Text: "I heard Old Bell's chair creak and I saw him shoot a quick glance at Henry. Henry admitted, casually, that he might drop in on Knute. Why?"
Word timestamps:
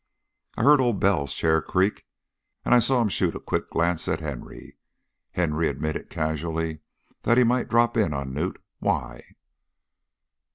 "I 0.57 0.63
heard 0.63 0.81
Old 0.81 0.99
Bell's 0.99 1.31
chair 1.31 1.61
creak 1.61 2.07
and 2.65 2.73
I 2.73 2.79
saw 2.79 3.03
him 3.03 3.07
shoot 3.07 3.35
a 3.35 3.39
quick 3.39 3.69
glance 3.69 4.07
at 4.07 4.19
Henry. 4.19 4.75
Henry 5.33 5.69
admitted, 5.69 6.09
casually, 6.09 6.79
that 7.21 7.37
he 7.37 7.43
might 7.43 7.69
drop 7.69 7.95
in 7.95 8.11
on 8.11 8.33
Knute. 8.33 8.57
Why?" 8.79 9.23